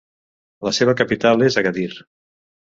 La 0.69 0.73
seva 0.77 0.95
capital 1.03 1.45
és 1.51 1.61
Agadir. 1.63 1.89